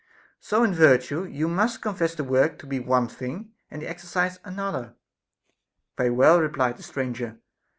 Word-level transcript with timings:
So 0.39 0.63
in 0.63 0.73
virtue, 0.73 1.25
you 1.25 1.47
must 1.47 1.83
confess 1.83 2.15
the 2.15 2.23
work 2.23 2.57
to 2.57 2.65
be 2.65 2.79
one 2.79 3.07
thing 3.07 3.51
and 3.69 3.83
the 3.83 3.87
exercise 3.87 4.39
another. 4.43 4.95
Very 5.95 6.09
well, 6.09 6.39
replied 6.41 6.77
the 6.77 6.81
stranger. 6.81 7.37